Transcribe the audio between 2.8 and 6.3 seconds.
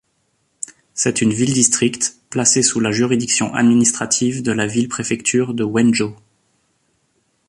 juridiction administrative de la ville-préfecture de Wenzhou.